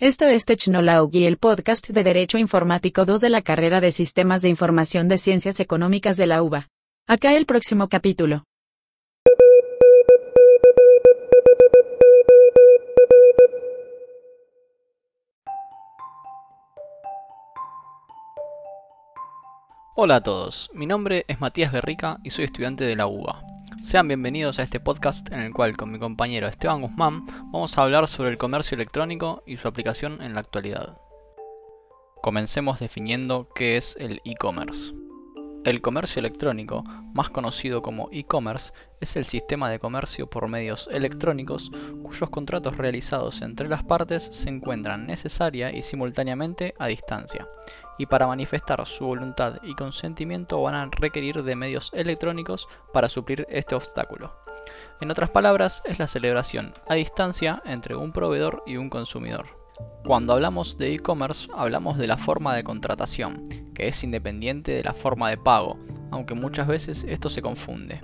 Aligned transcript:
Esto 0.00 0.26
es 0.26 0.44
Technology, 0.44 1.26
el 1.26 1.38
podcast 1.38 1.88
de 1.88 2.04
Derecho 2.04 2.38
Informático 2.38 3.04
2 3.04 3.20
de 3.20 3.30
la 3.30 3.42
carrera 3.42 3.80
de 3.80 3.90
Sistemas 3.90 4.42
de 4.42 4.48
Información 4.48 5.08
de 5.08 5.18
Ciencias 5.18 5.58
Económicas 5.58 6.16
de 6.16 6.28
la 6.28 6.40
UBA. 6.40 6.68
Acá 7.08 7.34
el 7.34 7.46
próximo 7.46 7.88
capítulo. 7.88 8.44
Hola 19.96 20.14
a 20.14 20.22
todos, 20.22 20.70
mi 20.74 20.86
nombre 20.86 21.24
es 21.26 21.40
Matías 21.40 21.72
Guerrica 21.72 22.18
y 22.22 22.30
soy 22.30 22.44
estudiante 22.44 22.84
de 22.84 22.94
la 22.94 23.08
UBA. 23.08 23.47
Sean 23.82 24.08
bienvenidos 24.08 24.58
a 24.58 24.64
este 24.64 24.80
podcast 24.80 25.32
en 25.32 25.40
el 25.40 25.52
cual 25.52 25.76
con 25.76 25.92
mi 25.92 25.98
compañero 25.98 26.48
Esteban 26.48 26.82
Guzmán 26.82 27.24
vamos 27.52 27.78
a 27.78 27.82
hablar 27.82 28.08
sobre 28.08 28.30
el 28.30 28.38
comercio 28.38 28.74
electrónico 28.74 29.42
y 29.46 29.56
su 29.56 29.68
aplicación 29.68 30.20
en 30.20 30.34
la 30.34 30.40
actualidad. 30.40 31.00
Comencemos 32.20 32.80
definiendo 32.80 33.48
qué 33.54 33.76
es 33.76 33.96
el 33.98 34.20
e-commerce. 34.24 34.92
El 35.64 35.82
comercio 35.82 36.20
electrónico, 36.20 36.84
más 37.12 37.30
conocido 37.30 37.82
como 37.82 38.08
e-commerce, 38.12 38.72
es 39.00 39.16
el 39.16 39.24
sistema 39.24 39.68
de 39.68 39.78
comercio 39.78 40.30
por 40.30 40.48
medios 40.48 40.88
electrónicos 40.92 41.70
cuyos 42.02 42.30
contratos 42.30 42.76
realizados 42.76 43.42
entre 43.42 43.68
las 43.68 43.82
partes 43.82 44.22
se 44.32 44.48
encuentran 44.48 45.06
necesaria 45.06 45.72
y 45.72 45.82
simultáneamente 45.82 46.74
a 46.78 46.86
distancia, 46.86 47.48
y 47.98 48.06
para 48.06 48.28
manifestar 48.28 48.86
su 48.86 49.04
voluntad 49.04 49.56
y 49.62 49.74
consentimiento 49.74 50.62
van 50.62 50.76
a 50.76 50.88
requerir 50.90 51.42
de 51.42 51.56
medios 51.56 51.90
electrónicos 51.92 52.68
para 52.92 53.08
suplir 53.08 53.46
este 53.50 53.74
obstáculo. 53.74 54.32
En 55.00 55.10
otras 55.10 55.30
palabras, 55.30 55.82
es 55.84 55.98
la 55.98 56.06
celebración 56.06 56.72
a 56.88 56.94
distancia 56.94 57.62
entre 57.66 57.96
un 57.96 58.12
proveedor 58.12 58.62
y 58.64 58.76
un 58.76 58.88
consumidor. 58.90 59.58
Cuando 60.04 60.32
hablamos 60.32 60.78
de 60.78 60.94
e-commerce, 60.94 61.48
hablamos 61.54 61.98
de 61.98 62.06
la 62.06 62.16
forma 62.16 62.54
de 62.54 62.64
contratación, 62.64 63.48
que 63.78 63.86
es 63.86 64.02
independiente 64.02 64.72
de 64.72 64.82
la 64.82 64.92
forma 64.92 65.30
de 65.30 65.38
pago, 65.38 65.78
aunque 66.10 66.34
muchas 66.34 66.66
veces 66.66 67.04
esto 67.04 67.30
se 67.30 67.42
confunde. 67.42 68.02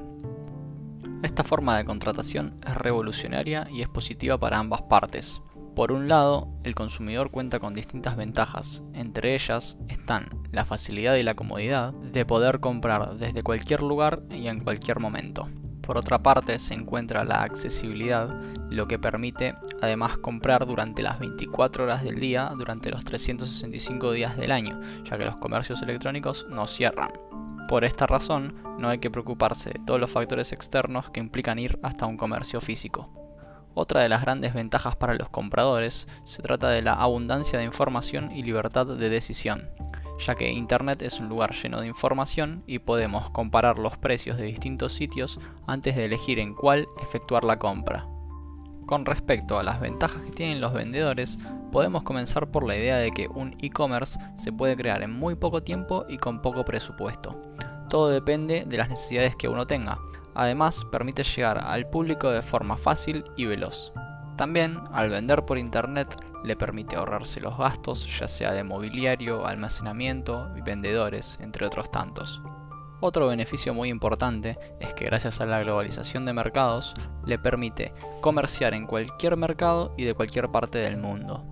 Esta 1.24 1.42
forma 1.42 1.76
de 1.76 1.84
contratación 1.84 2.54
es 2.64 2.74
revolucionaria 2.76 3.66
y 3.72 3.82
es 3.82 3.88
positiva 3.88 4.38
para 4.38 4.58
ambas 4.58 4.82
partes. 4.82 5.42
Por 5.74 5.90
un 5.90 6.06
lado, 6.06 6.46
el 6.62 6.76
consumidor 6.76 7.32
cuenta 7.32 7.58
con 7.58 7.74
distintas 7.74 8.16
ventajas, 8.16 8.84
entre 8.92 9.34
ellas 9.34 9.80
están 9.88 10.28
la 10.52 10.64
facilidad 10.64 11.16
y 11.16 11.24
la 11.24 11.34
comodidad 11.34 11.92
de 11.92 12.24
poder 12.24 12.60
comprar 12.60 13.16
desde 13.16 13.42
cualquier 13.42 13.82
lugar 13.82 14.22
y 14.30 14.46
en 14.46 14.60
cualquier 14.60 15.00
momento. 15.00 15.48
Por 15.86 15.98
otra 15.98 16.18
parte, 16.18 16.58
se 16.58 16.72
encuentra 16.72 17.24
la 17.24 17.42
accesibilidad, 17.42 18.28
lo 18.70 18.86
que 18.86 18.98
permite 18.98 19.54
además 19.82 20.16
comprar 20.16 20.66
durante 20.66 21.02
las 21.02 21.18
24 21.18 21.84
horas 21.84 22.02
del 22.02 22.20
día 22.20 22.50
durante 22.56 22.90
los 22.90 23.04
365 23.04 24.12
días 24.12 24.36
del 24.36 24.50
año, 24.50 24.80
ya 25.04 25.18
que 25.18 25.26
los 25.26 25.36
comercios 25.36 25.82
electrónicos 25.82 26.46
no 26.48 26.66
cierran. 26.66 27.10
Por 27.68 27.84
esta 27.84 28.06
razón, 28.06 28.54
no 28.78 28.88
hay 28.88 28.98
que 28.98 29.10
preocuparse 29.10 29.70
de 29.70 29.80
todos 29.84 30.00
los 30.00 30.10
factores 30.10 30.52
externos 30.52 31.10
que 31.10 31.20
implican 31.20 31.58
ir 31.58 31.78
hasta 31.82 32.06
un 32.06 32.16
comercio 32.16 32.60
físico. 32.60 33.10
Otra 33.74 34.02
de 34.02 34.08
las 34.08 34.22
grandes 34.22 34.54
ventajas 34.54 34.96
para 34.96 35.14
los 35.14 35.28
compradores 35.28 36.06
se 36.24 36.42
trata 36.42 36.68
de 36.68 36.80
la 36.80 36.92
abundancia 36.94 37.58
de 37.58 37.64
información 37.64 38.30
y 38.30 38.42
libertad 38.42 38.86
de 38.86 39.08
decisión, 39.08 39.68
ya 40.18 40.34
que 40.34 40.50
Internet 40.50 41.02
es 41.02 41.20
un 41.20 41.28
lugar 41.28 41.54
lleno 41.54 41.80
de 41.80 41.86
información 41.86 42.62
y 42.66 42.78
podemos 42.78 43.30
comparar 43.30 43.78
los 43.78 43.96
precios 43.96 44.36
de 44.36 44.44
distintos 44.44 44.92
sitios 44.92 45.40
antes 45.66 45.96
de 45.96 46.04
elegir 46.04 46.38
en 46.38 46.54
cuál 46.54 46.86
efectuar 47.02 47.44
la 47.44 47.58
compra. 47.58 48.06
Con 48.86 49.06
respecto 49.06 49.58
a 49.58 49.62
las 49.62 49.80
ventajas 49.80 50.22
que 50.22 50.30
tienen 50.30 50.60
los 50.60 50.72
vendedores, 50.72 51.38
podemos 51.72 52.02
comenzar 52.02 52.50
por 52.50 52.66
la 52.66 52.76
idea 52.76 52.98
de 52.98 53.10
que 53.10 53.28
un 53.28 53.56
e-commerce 53.60 54.18
se 54.36 54.52
puede 54.52 54.76
crear 54.76 55.02
en 55.02 55.10
muy 55.10 55.34
poco 55.34 55.62
tiempo 55.62 56.04
y 56.08 56.18
con 56.18 56.42
poco 56.42 56.64
presupuesto. 56.64 57.40
Todo 57.88 58.10
depende 58.10 58.64
de 58.66 58.76
las 58.76 58.90
necesidades 58.90 59.36
que 59.36 59.48
uno 59.48 59.66
tenga, 59.66 59.98
Además, 60.34 60.84
permite 60.84 61.22
llegar 61.22 61.58
al 61.58 61.88
público 61.88 62.30
de 62.30 62.42
forma 62.42 62.76
fácil 62.76 63.24
y 63.36 63.46
veloz. 63.46 63.92
También, 64.36 64.80
al 64.92 65.10
vender 65.10 65.44
por 65.44 65.58
internet, 65.58 66.14
le 66.42 66.56
permite 66.56 66.96
ahorrarse 66.96 67.40
los 67.40 67.56
gastos, 67.56 68.18
ya 68.18 68.28
sea 68.28 68.52
de 68.52 68.64
mobiliario, 68.64 69.46
almacenamiento 69.46 70.50
y 70.56 70.60
vendedores, 70.60 71.38
entre 71.40 71.66
otros 71.66 71.90
tantos. 71.90 72.42
Otro 73.00 73.26
beneficio 73.28 73.74
muy 73.74 73.90
importante 73.90 74.58
es 74.80 74.94
que 74.94 75.04
gracias 75.04 75.40
a 75.40 75.46
la 75.46 75.60
globalización 75.60 76.24
de 76.24 76.32
mercados, 76.32 76.94
le 77.26 77.38
permite 77.38 77.92
comerciar 78.20 78.74
en 78.74 78.86
cualquier 78.86 79.36
mercado 79.36 79.94
y 79.96 80.04
de 80.04 80.14
cualquier 80.14 80.48
parte 80.48 80.78
del 80.78 80.96
mundo. 80.96 81.44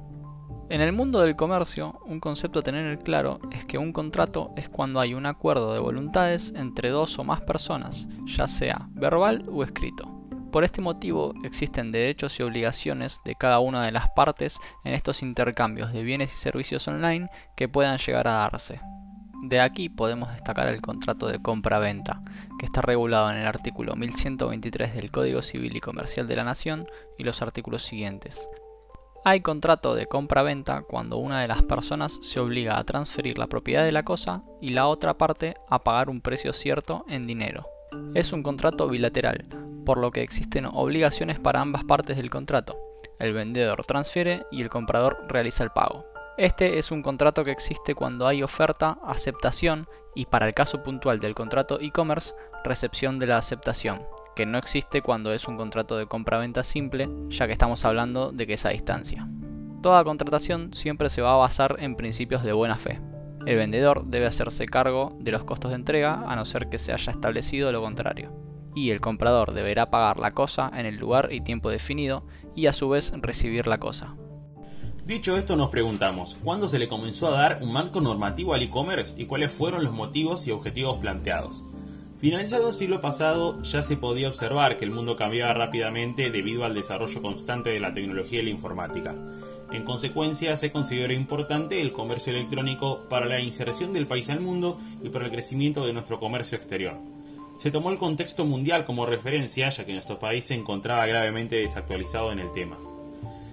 En 0.70 0.80
el 0.80 0.92
mundo 0.92 1.20
del 1.20 1.36
comercio, 1.36 2.00
un 2.06 2.20
concepto 2.20 2.60
a 2.60 2.62
tener 2.62 2.98
claro 3.00 3.40
es 3.50 3.66
que 3.66 3.76
un 3.76 3.92
contrato 3.92 4.52
es 4.56 4.70
cuando 4.70 5.00
hay 5.00 5.12
un 5.12 5.26
acuerdo 5.26 5.74
de 5.74 5.80
voluntades 5.80 6.54
entre 6.56 6.88
dos 6.88 7.18
o 7.18 7.24
más 7.24 7.42
personas, 7.42 8.08
ya 8.24 8.48
sea 8.48 8.88
verbal 8.92 9.44
o 9.52 9.62
escrito. 9.62 10.21
Por 10.52 10.64
este 10.64 10.82
motivo 10.82 11.32
existen 11.44 11.92
derechos 11.92 12.38
y 12.38 12.42
obligaciones 12.42 13.22
de 13.24 13.34
cada 13.34 13.58
una 13.58 13.86
de 13.86 13.90
las 13.90 14.10
partes 14.10 14.60
en 14.84 14.92
estos 14.92 15.22
intercambios 15.22 15.94
de 15.94 16.02
bienes 16.02 16.30
y 16.34 16.36
servicios 16.36 16.86
online 16.88 17.28
que 17.56 17.70
puedan 17.70 17.96
llegar 17.96 18.28
a 18.28 18.32
darse. 18.32 18.78
De 19.44 19.60
aquí 19.60 19.88
podemos 19.88 20.30
destacar 20.30 20.68
el 20.68 20.82
contrato 20.82 21.26
de 21.26 21.40
compra-venta, 21.40 22.20
que 22.58 22.66
está 22.66 22.82
regulado 22.82 23.30
en 23.30 23.38
el 23.38 23.46
artículo 23.46 23.96
1123 23.96 24.94
del 24.94 25.10
Código 25.10 25.40
Civil 25.40 25.74
y 25.74 25.80
Comercial 25.80 26.28
de 26.28 26.36
la 26.36 26.44
Nación 26.44 26.86
y 27.16 27.24
los 27.24 27.40
artículos 27.40 27.82
siguientes. 27.82 28.46
Hay 29.24 29.40
contrato 29.40 29.94
de 29.94 30.06
compra-venta 30.06 30.82
cuando 30.82 31.16
una 31.16 31.40
de 31.40 31.48
las 31.48 31.62
personas 31.62 32.18
se 32.20 32.40
obliga 32.40 32.78
a 32.78 32.84
transferir 32.84 33.38
la 33.38 33.46
propiedad 33.46 33.84
de 33.84 33.92
la 33.92 34.04
cosa 34.04 34.42
y 34.60 34.68
la 34.70 34.86
otra 34.86 35.16
parte 35.16 35.54
a 35.70 35.78
pagar 35.78 36.10
un 36.10 36.20
precio 36.20 36.52
cierto 36.52 37.06
en 37.08 37.26
dinero. 37.26 37.66
Es 38.14 38.32
un 38.32 38.42
contrato 38.42 38.88
bilateral, 38.88 39.46
por 39.84 39.98
lo 39.98 40.10
que 40.10 40.22
existen 40.22 40.66
obligaciones 40.66 41.38
para 41.38 41.60
ambas 41.60 41.84
partes 41.84 42.16
del 42.16 42.30
contrato. 42.30 42.76
El 43.18 43.32
vendedor 43.32 43.84
transfiere 43.84 44.44
y 44.50 44.62
el 44.62 44.70
comprador 44.70 45.24
realiza 45.28 45.64
el 45.64 45.70
pago. 45.70 46.04
Este 46.38 46.78
es 46.78 46.90
un 46.90 47.02
contrato 47.02 47.44
que 47.44 47.50
existe 47.50 47.94
cuando 47.94 48.26
hay 48.26 48.42
oferta, 48.42 48.98
aceptación 49.06 49.86
y 50.14 50.26
para 50.26 50.46
el 50.46 50.54
caso 50.54 50.82
puntual 50.82 51.20
del 51.20 51.34
contrato 51.34 51.78
e-commerce, 51.80 52.34
recepción 52.64 53.18
de 53.18 53.26
la 53.26 53.36
aceptación, 53.36 54.02
que 54.34 54.46
no 54.46 54.58
existe 54.58 55.02
cuando 55.02 55.32
es 55.32 55.46
un 55.46 55.56
contrato 55.56 55.96
de 55.96 56.06
compra-venta 56.06 56.62
simple, 56.62 57.08
ya 57.28 57.46
que 57.46 57.52
estamos 57.52 57.84
hablando 57.84 58.32
de 58.32 58.46
que 58.46 58.54
es 58.54 58.64
a 58.64 58.70
distancia. 58.70 59.28
Toda 59.82 60.04
contratación 60.04 60.72
siempre 60.72 61.10
se 61.10 61.22
va 61.22 61.34
a 61.34 61.38
basar 61.38 61.76
en 61.80 61.96
principios 61.96 62.42
de 62.42 62.52
buena 62.52 62.76
fe. 62.76 63.00
El 63.44 63.56
vendedor 63.56 64.04
debe 64.04 64.26
hacerse 64.26 64.66
cargo 64.66 65.16
de 65.18 65.32
los 65.32 65.44
costos 65.44 65.72
de 65.72 65.76
entrega 65.76 66.24
a 66.26 66.36
no 66.36 66.44
ser 66.44 66.68
que 66.68 66.78
se 66.78 66.92
haya 66.92 67.12
establecido 67.12 67.72
lo 67.72 67.82
contrario. 67.82 68.30
Y 68.74 68.90
el 68.90 69.00
comprador 69.00 69.52
deberá 69.52 69.90
pagar 69.90 70.18
la 70.18 70.32
cosa 70.32 70.70
en 70.74 70.86
el 70.86 70.96
lugar 70.96 71.32
y 71.32 71.40
tiempo 71.40 71.70
definido 71.70 72.24
y 72.54 72.66
a 72.66 72.72
su 72.72 72.88
vez 72.88 73.12
recibir 73.16 73.66
la 73.66 73.78
cosa. 73.78 74.16
Dicho 75.04 75.36
esto 75.36 75.56
nos 75.56 75.70
preguntamos, 75.70 76.36
¿cuándo 76.44 76.68
se 76.68 76.78
le 76.78 76.86
comenzó 76.86 77.26
a 77.26 77.38
dar 77.38 77.58
un 77.60 77.72
marco 77.72 78.00
normativo 78.00 78.54
al 78.54 78.62
e-commerce 78.62 79.20
y 79.20 79.26
cuáles 79.26 79.52
fueron 79.52 79.82
los 79.82 79.92
motivos 79.92 80.46
y 80.46 80.52
objetivos 80.52 80.98
planteados? 80.98 81.64
Finalizado 82.22 82.68
el 82.68 82.74
siglo 82.74 83.00
pasado, 83.00 83.60
ya 83.62 83.82
se 83.82 83.96
podía 83.96 84.28
observar 84.28 84.76
que 84.76 84.84
el 84.84 84.92
mundo 84.92 85.16
cambiaba 85.16 85.54
rápidamente 85.54 86.30
debido 86.30 86.64
al 86.64 86.72
desarrollo 86.72 87.20
constante 87.20 87.70
de 87.70 87.80
la 87.80 87.92
tecnología 87.92 88.38
y 88.38 88.44
la 88.44 88.50
informática. 88.50 89.16
En 89.72 89.82
consecuencia, 89.82 90.54
se 90.56 90.70
consideró 90.70 91.12
importante 91.12 91.80
el 91.80 91.90
comercio 91.90 92.32
electrónico 92.32 93.08
para 93.08 93.26
la 93.26 93.40
inserción 93.40 93.92
del 93.92 94.06
país 94.06 94.30
al 94.30 94.38
mundo 94.38 94.78
y 95.02 95.08
para 95.08 95.24
el 95.24 95.32
crecimiento 95.32 95.84
de 95.84 95.94
nuestro 95.94 96.20
comercio 96.20 96.56
exterior. 96.56 96.96
Se 97.62 97.70
tomó 97.70 97.90
el 97.90 97.96
contexto 97.96 98.44
mundial 98.44 98.84
como 98.84 99.06
referencia, 99.06 99.68
ya 99.68 99.86
que 99.86 99.92
nuestro 99.92 100.18
país 100.18 100.46
se 100.46 100.54
encontraba 100.54 101.06
gravemente 101.06 101.54
desactualizado 101.54 102.32
en 102.32 102.40
el 102.40 102.52
tema. 102.52 102.76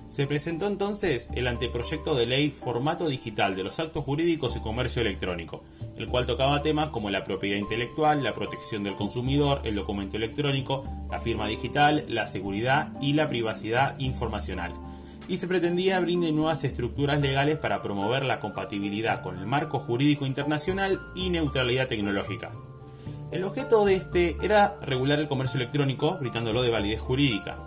Se 0.09 0.25
presentó 0.25 0.65
entonces 0.65 1.29
el 1.35 1.45
anteproyecto 1.45 2.15
de 2.15 2.25
ley 2.25 2.49
Formato 2.49 3.07
Digital 3.07 3.55
de 3.55 3.63
los 3.63 3.79
Actos 3.79 4.03
Jurídicos 4.03 4.55
y 4.55 4.61
Comercio 4.61 5.03
Electrónico, 5.03 5.63
el 5.95 6.07
cual 6.07 6.25
tocaba 6.25 6.63
temas 6.63 6.89
como 6.89 7.11
la 7.11 7.23
propiedad 7.23 7.59
intelectual, 7.59 8.23
la 8.23 8.33
protección 8.33 8.83
del 8.83 8.95
consumidor, 8.95 9.61
el 9.63 9.75
documento 9.75 10.17
electrónico, 10.17 10.85
la 11.11 11.19
firma 11.19 11.45
digital, 11.45 12.03
la 12.07 12.25
seguridad 12.25 12.93
y 12.99 13.13
la 13.13 13.29
privacidad 13.29 13.93
informacional. 13.99 14.73
Y 15.27 15.37
se 15.37 15.47
pretendía 15.47 15.99
brindar 15.99 16.33
nuevas 16.33 16.63
estructuras 16.63 17.21
legales 17.21 17.59
para 17.59 17.83
promover 17.83 18.25
la 18.25 18.39
compatibilidad 18.39 19.21
con 19.21 19.37
el 19.37 19.45
marco 19.45 19.77
jurídico 19.77 20.25
internacional 20.25 20.99
y 21.13 21.29
neutralidad 21.29 21.85
tecnológica. 21.85 22.49
El 23.31 23.43
objeto 23.43 23.85
de 23.85 23.95
este 23.95 24.37
era 24.41 24.77
regular 24.81 25.19
el 25.19 25.27
comercio 25.27 25.57
electrónico, 25.57 26.17
britándolo 26.19 26.61
de 26.61 26.71
validez 26.71 26.99
jurídica, 26.99 27.63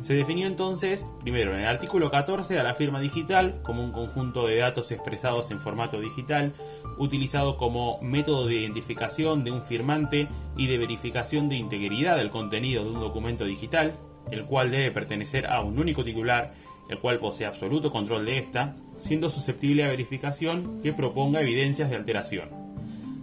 se 0.00 0.14
definió 0.14 0.48
entonces, 0.48 1.06
primero, 1.20 1.54
en 1.54 1.60
el 1.60 1.66
artículo 1.66 2.10
14 2.10 2.58
a 2.58 2.64
la 2.64 2.74
firma 2.74 3.00
digital 3.00 3.60
como 3.62 3.84
un 3.84 3.92
conjunto 3.92 4.46
de 4.46 4.56
datos 4.56 4.90
expresados 4.90 5.50
en 5.50 5.60
formato 5.60 6.00
digital, 6.00 6.54
utilizado 6.98 7.56
como 7.56 8.00
método 8.02 8.46
de 8.46 8.56
identificación 8.56 9.44
de 9.44 9.52
un 9.52 9.62
firmante 9.62 10.28
y 10.56 10.66
de 10.66 10.78
verificación 10.78 11.48
de 11.48 11.56
integridad 11.56 12.16
del 12.16 12.30
contenido 12.30 12.84
de 12.84 12.90
un 12.90 13.00
documento 13.00 13.44
digital, 13.44 13.96
el 14.30 14.44
cual 14.44 14.70
debe 14.70 14.90
pertenecer 14.90 15.46
a 15.46 15.60
un 15.60 15.78
único 15.78 16.04
titular 16.04 16.54
el 16.88 16.98
cual 16.98 17.20
posee 17.20 17.46
absoluto 17.46 17.92
control 17.92 18.26
de 18.26 18.38
esta, 18.38 18.76
siendo 18.96 19.28
susceptible 19.28 19.84
a 19.84 19.88
verificación 19.88 20.80
que 20.82 20.92
proponga 20.92 21.40
evidencias 21.40 21.88
de 21.88 21.96
alteración. 21.96 22.61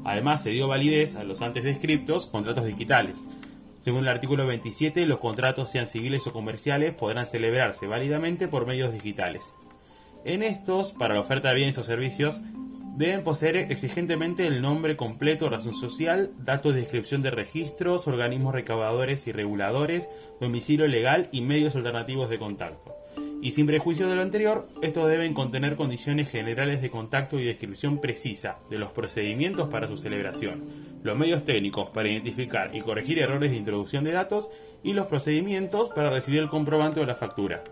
Además, 0.03 0.43
se 0.43 0.51
dio 0.51 0.67
validez 0.67 1.15
a 1.15 1.23
los 1.23 1.41
antes 1.41 1.63
descriptos 1.63 2.25
contratos 2.25 2.65
digitales. 2.65 3.27
Según 3.79 4.01
el 4.01 4.09
artículo 4.09 4.45
27, 4.45 5.05
los 5.05 5.19
contratos, 5.19 5.71
sean 5.71 5.87
civiles 5.87 6.27
o 6.27 6.33
comerciales, 6.33 6.93
podrán 6.93 7.25
celebrarse 7.25 7.87
válidamente 7.87 8.47
por 8.47 8.65
medios 8.65 8.91
digitales. 8.91 9.53
En 10.25 10.43
estos, 10.43 10.91
para 10.91 11.13
la 11.13 11.21
oferta 11.21 11.49
de 11.49 11.55
bienes 11.55 11.77
o 11.77 11.83
servicios, 11.83 12.41
deben 12.97 13.23
poseer 13.23 13.55
exigentemente 13.71 14.45
el 14.45 14.61
nombre 14.61 14.97
completo, 14.97 15.49
razón 15.49 15.73
social, 15.73 16.31
datos 16.39 16.73
de 16.73 16.81
inscripción 16.81 17.21
de 17.21 17.31
registros, 17.31 18.07
organismos 18.07 18.53
recaudadores 18.53 19.25
y 19.27 19.31
reguladores, 19.31 20.09
domicilio 20.41 20.85
legal 20.87 21.29
y 21.31 21.39
medios 21.39 21.77
alternativos 21.77 22.29
de 22.29 22.39
contacto. 22.39 22.93
Y 23.41 23.51
sin 23.51 23.68
prejuicio 23.68 24.09
de 24.09 24.15
lo 24.15 24.21
anterior, 24.21 24.68
estos 24.81 25.07
deben 25.07 25.33
contener 25.33 25.75
condiciones 25.75 26.30
generales 26.30 26.81
de 26.81 26.89
contacto 26.89 27.39
y 27.39 27.45
descripción 27.45 28.00
precisa 28.00 28.59
de 28.69 28.77
los 28.77 28.91
procedimientos 28.91 29.69
para 29.69 29.88
su 29.88 29.97
celebración, 29.97 30.65
los 31.03 31.18
medios 31.18 31.45
técnicos 31.45 31.89
para 31.89 32.09
identificar 32.09 32.75
y 32.75 32.81
corregir 32.81 33.19
errores 33.19 33.51
de 33.51 33.57
introducción 33.57 34.03
de 34.03 34.12
datos 34.12 34.50
y 34.83 34.94
los 34.94 35.07
procedimientos 35.07 35.89
para 35.89 36.09
recibir 36.09 36.41
el 36.41 36.50
comprobante 36.50 37.00
de 37.00 37.06
la 37.06 37.15
factura. 37.15 37.63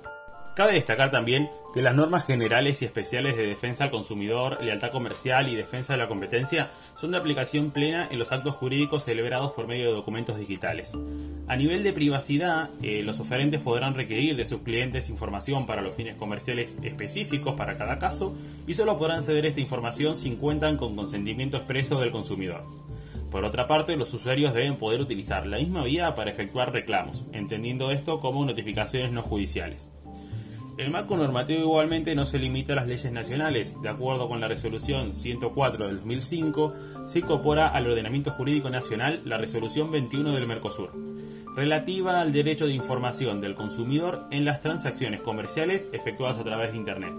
Cabe 0.57 0.73
destacar 0.73 1.11
también 1.11 1.51
que 1.71 1.83
las 1.83 1.93
normas 1.93 2.25
generales 2.25 2.81
y 2.81 2.85
especiales 2.85 3.37
de 3.37 3.45
defensa 3.45 3.83
al 3.83 3.91
consumidor, 3.91 4.57
lealtad 4.59 4.89
comercial 4.89 5.49
y 5.49 5.55
defensa 5.55 5.93
de 5.93 5.99
la 5.99 6.07
competencia 6.07 6.71
son 6.95 7.11
de 7.11 7.17
aplicación 7.17 7.69
plena 7.69 8.07
en 8.09 8.17
los 8.17 8.31
actos 8.31 8.55
jurídicos 8.55 9.03
celebrados 9.03 9.51
por 9.51 9.67
medio 9.67 9.85
de 9.85 9.93
documentos 9.93 10.35
digitales. 10.39 10.97
A 11.47 11.55
nivel 11.55 11.83
de 11.83 11.93
privacidad, 11.93 12.71
eh, 12.81 13.03
los 13.03 13.19
oferentes 13.19 13.61
podrán 13.61 13.93
requerir 13.93 14.35
de 14.35 14.45
sus 14.45 14.61
clientes 14.61 15.09
información 15.09 15.67
para 15.67 15.83
los 15.83 15.93
fines 15.93 16.15
comerciales 16.15 16.75
específicos 16.81 17.53
para 17.53 17.77
cada 17.77 17.99
caso 17.99 18.33
y 18.65 18.73
solo 18.73 18.97
podrán 18.97 19.21
ceder 19.21 19.45
esta 19.45 19.61
información 19.61 20.17
si 20.17 20.31
cuentan 20.37 20.77
con 20.77 20.95
consentimiento 20.95 21.57
expreso 21.57 21.99
del 21.99 22.11
consumidor. 22.11 22.63
Por 23.29 23.45
otra 23.45 23.67
parte, 23.67 23.95
los 23.95 24.11
usuarios 24.11 24.55
deben 24.55 24.77
poder 24.77 25.01
utilizar 25.01 25.45
la 25.45 25.57
misma 25.57 25.83
vía 25.83 26.15
para 26.15 26.31
efectuar 26.31 26.73
reclamos, 26.73 27.25
entendiendo 27.31 27.91
esto 27.91 28.19
como 28.19 28.43
notificaciones 28.43 29.11
no 29.11 29.21
judiciales. 29.21 29.91
El 30.77 30.91
marco 30.91 31.17
normativo 31.17 31.61
igualmente 31.61 32.13
no 32.13 32.27
se 32.27 32.37
limita 32.37 32.73
a 32.73 32.75
las 32.75 32.87
leyes 32.87 33.11
nacionales. 33.11 33.81
De 33.81 33.89
acuerdo 33.89 34.29
con 34.29 34.39
la 34.39 34.47
resolución 34.47 35.15
104 35.15 35.87
del 35.87 35.97
2005, 35.97 36.73
se 37.07 37.19
incorpora 37.19 37.69
al 37.69 37.87
ordenamiento 37.87 38.29
jurídico 38.29 38.69
nacional 38.69 39.23
la 39.25 39.39
resolución 39.39 39.89
21 39.89 40.33
del 40.33 40.45
Mercosur, 40.45 40.91
relativa 41.55 42.21
al 42.21 42.31
derecho 42.31 42.67
de 42.67 42.75
información 42.75 43.41
del 43.41 43.55
consumidor 43.55 44.27
en 44.29 44.45
las 44.45 44.61
transacciones 44.61 45.21
comerciales 45.21 45.87
efectuadas 45.93 46.37
a 46.37 46.43
través 46.43 46.71
de 46.71 46.77
Internet. 46.77 47.13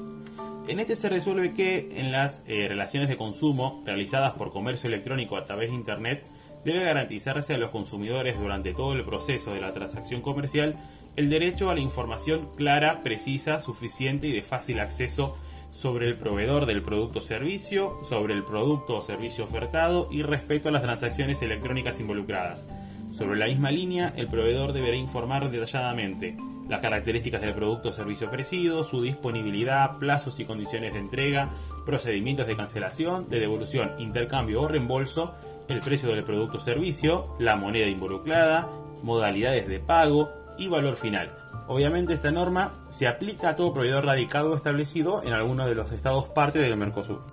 En 0.69 0.78
este 0.78 0.94
se 0.94 1.08
resuelve 1.08 1.52
que 1.52 1.99
en 1.99 2.12
las 2.12 2.44
eh, 2.46 2.69
relaciones 2.69 3.08
de 3.08 3.16
consumo 3.16 3.82
realizadas 3.84 4.34
por 4.34 4.52
comercio 4.52 4.87
electrónico 4.87 5.37
a 5.37 5.46
través 5.46 5.70
de 5.70 5.75
Internet, 5.75 6.25
debe 6.64 6.84
garantizarse 6.84 7.55
a 7.55 7.58
los 7.58 7.70
consumidores 7.70 8.38
durante 8.38 8.75
todo 8.75 8.93
el 8.93 9.05
proceso 9.05 9.52
de 9.52 9.60
la 9.60 9.72
transacción 9.72 10.20
comercial 10.20 10.76
el 11.16 11.31
derecho 11.31 11.69
a 11.69 11.75
la 11.75 11.81
información 11.81 12.50
clara, 12.55 13.02
precisa, 13.02 13.58
suficiente 13.58 14.28
y 14.28 14.32
de 14.32 14.43
fácil 14.43 14.78
acceso 14.78 15.37
sobre 15.72 16.06
el 16.06 16.16
proveedor 16.16 16.64
del 16.64 16.81
producto 16.81 17.19
o 17.19 17.22
servicio, 17.22 17.99
sobre 18.05 18.34
el 18.34 18.44
producto 18.44 18.96
o 18.96 19.02
servicio 19.02 19.43
ofertado 19.43 20.08
y 20.12 20.22
respecto 20.22 20.69
a 20.69 20.72
las 20.72 20.82
transacciones 20.82 21.43
electrónicas 21.43 21.99
involucradas. 21.99 22.69
Sobre 23.10 23.37
la 23.37 23.46
misma 23.46 23.72
línea, 23.72 24.12
el 24.16 24.28
proveedor 24.28 24.72
deberá 24.72 24.96
informar 24.96 25.50
detalladamente 25.50 26.37
las 26.69 26.81
características 26.81 27.40
del 27.40 27.55
producto 27.55 27.88
o 27.88 27.93
servicio 27.93 28.28
ofrecido, 28.28 28.84
su 28.84 29.02
disponibilidad, 29.02 29.99
plazos 29.99 30.38
y 30.38 30.44
condiciones 30.44 30.93
de 30.93 31.00
entrega, 31.00 31.50
procedimientos 31.84 32.46
de 32.46 32.56
cancelación, 32.56 33.28
de 33.28 33.40
devolución, 33.40 33.93
intercambio 33.99 34.62
o 34.62 34.69
reembolso, 34.69 35.34
el 35.69 35.81
precio 35.81 36.09
del 36.11 36.25
producto 36.25 36.59
o 36.59 36.61
servicio, 36.61 37.37
la 37.38 37.56
moneda 37.56 37.87
involucrada, 37.87 38.69
modalidades 39.03 39.69
de 39.69 39.79
pago, 39.81 40.31
y 40.59 40.69
valor 40.69 40.97
final. 40.97 41.32
Obviamente 41.69 42.12
esta 42.12 42.31
norma 42.31 42.75
se 42.88 43.06
aplica 43.06 43.50
a 43.50 43.56
todo 43.56 43.73
proveedor 43.73 44.05
radicado 44.05 44.50
o 44.50 44.56
establecido 44.56 45.23
en 45.23 45.32
alguno 45.32 45.67
de 45.67 45.75
los 45.75 45.93
estados 45.93 46.26
parte 46.26 46.59
del 46.59 46.76
Mercosur. 46.76 47.25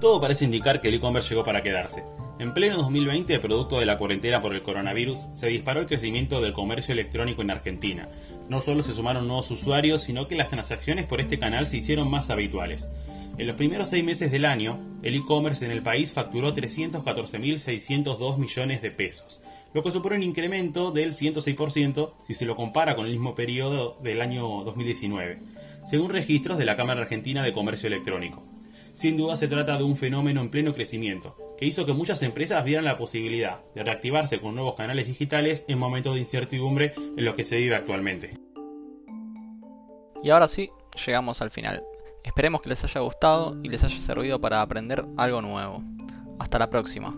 Todo 0.00 0.20
parece 0.20 0.44
indicar 0.44 0.80
que 0.80 0.88
el 0.88 0.94
e-commerce 0.94 1.30
llegó 1.30 1.44
para 1.44 1.62
quedarse. 1.62 2.04
En 2.38 2.52
pleno 2.52 2.78
2020, 2.78 3.38
producto 3.38 3.78
de 3.78 3.86
la 3.86 3.96
cuarentena 3.96 4.40
por 4.40 4.54
el 4.54 4.62
coronavirus, 4.62 5.26
se 5.34 5.46
disparó 5.46 5.80
el 5.80 5.86
crecimiento 5.86 6.40
del 6.40 6.52
comercio 6.52 6.92
electrónico 6.92 7.42
en 7.42 7.52
Argentina. 7.52 8.08
No 8.48 8.60
solo 8.60 8.82
se 8.82 8.92
sumaron 8.92 9.28
nuevos 9.28 9.50
usuarios, 9.52 10.02
sino 10.02 10.26
que 10.26 10.34
las 10.34 10.48
transacciones 10.48 11.06
por 11.06 11.20
este 11.20 11.38
canal 11.38 11.66
se 11.68 11.76
hicieron 11.76 12.10
más 12.10 12.30
habituales. 12.30 12.90
En 13.36 13.48
los 13.48 13.56
primeros 13.56 13.88
seis 13.88 14.04
meses 14.04 14.30
del 14.30 14.44
año, 14.44 14.78
el 15.02 15.16
e-commerce 15.16 15.64
en 15.64 15.72
el 15.72 15.82
país 15.82 16.12
facturó 16.12 16.54
314.602 16.54 18.38
millones 18.38 18.80
de 18.80 18.92
pesos, 18.92 19.40
lo 19.72 19.82
que 19.82 19.90
supone 19.90 20.14
un 20.14 20.22
incremento 20.22 20.92
del 20.92 21.12
106% 21.12 22.12
si 22.24 22.34
se 22.34 22.44
lo 22.44 22.54
compara 22.54 22.94
con 22.94 23.06
el 23.06 23.12
mismo 23.12 23.34
periodo 23.34 23.98
del 24.00 24.20
año 24.20 24.62
2019, 24.62 25.40
según 25.84 26.10
registros 26.10 26.58
de 26.58 26.64
la 26.64 26.76
Cámara 26.76 27.00
Argentina 27.00 27.42
de 27.42 27.52
Comercio 27.52 27.88
Electrónico. 27.88 28.44
Sin 28.94 29.16
duda 29.16 29.36
se 29.36 29.48
trata 29.48 29.76
de 29.78 29.82
un 29.82 29.96
fenómeno 29.96 30.40
en 30.40 30.50
pleno 30.50 30.72
crecimiento, 30.72 31.36
que 31.58 31.66
hizo 31.66 31.84
que 31.84 31.92
muchas 31.92 32.22
empresas 32.22 32.64
vieran 32.64 32.84
la 32.84 32.96
posibilidad 32.96 33.64
de 33.74 33.82
reactivarse 33.82 34.40
con 34.40 34.54
nuevos 34.54 34.76
canales 34.76 35.08
digitales 35.08 35.64
en 35.66 35.80
momentos 35.80 36.14
de 36.14 36.20
incertidumbre 36.20 36.94
en 36.96 37.24
los 37.24 37.34
que 37.34 37.42
se 37.42 37.56
vive 37.56 37.74
actualmente. 37.74 38.34
Y 40.22 40.30
ahora 40.30 40.46
sí, 40.46 40.70
llegamos 41.04 41.42
al 41.42 41.50
final. 41.50 41.82
Esperemos 42.24 42.62
que 42.62 42.70
les 42.70 42.82
haya 42.82 43.02
gustado 43.02 43.54
y 43.62 43.68
les 43.68 43.84
haya 43.84 44.00
servido 44.00 44.40
para 44.40 44.62
aprender 44.62 45.04
algo 45.16 45.42
nuevo. 45.42 45.82
Hasta 46.38 46.58
la 46.58 46.70
próxima. 46.70 47.14